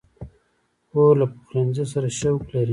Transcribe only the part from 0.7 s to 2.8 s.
خور له پخلنځي سره شوق لري.